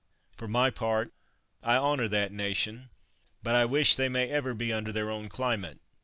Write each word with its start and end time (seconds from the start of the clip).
For 0.35 0.47
my 0.47 0.71
part, 0.71 1.13
I 1.61 1.77
honor 1.77 2.07
that 2.07 2.31
nation, 2.31 2.89
but 3.43 3.53
I 3.53 3.65
wish 3.65 3.93
they 3.93 4.09
may 4.09 4.29
ever 4.31 4.55
be 4.55 4.73
under 4.73 4.91
their 4.91 5.11
own 5.11 5.29
climate. 5.29 5.77